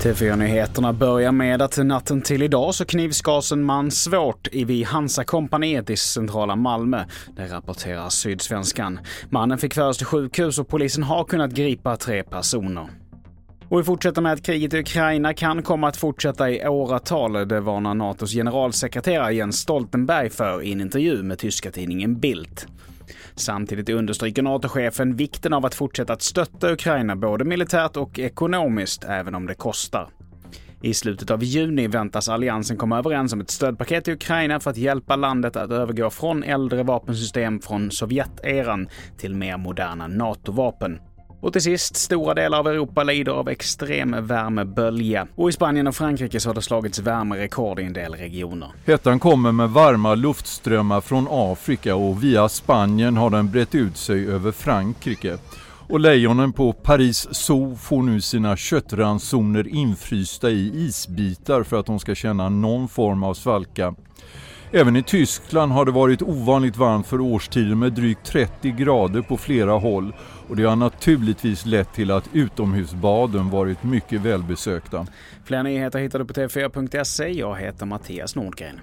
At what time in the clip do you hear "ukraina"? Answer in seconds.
14.78-15.34, 26.72-27.16, 34.14-34.60